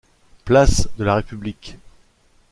Place 0.45 0.89
de 0.97 1.03
la 1.03 1.13
République. 1.17 1.77